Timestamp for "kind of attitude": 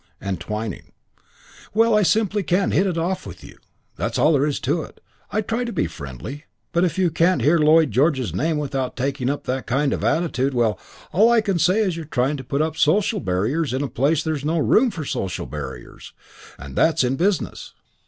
9.67-10.55